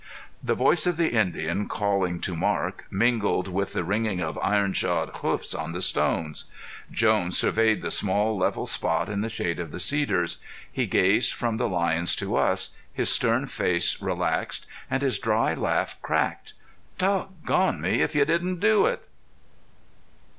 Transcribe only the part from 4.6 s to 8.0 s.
shod hoofs on the stones. Jones surveyed the